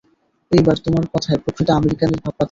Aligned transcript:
এইবার 0.51 0.77
তোমার 0.85 1.05
কথায় 1.13 1.39
প্রকৃত 1.43 1.69
আমেরিকানের 1.71 2.13
ভাব 2.15 2.23
পাচ্ছি। 2.27 2.39